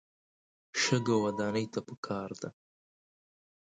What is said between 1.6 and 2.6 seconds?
ته پکار ده.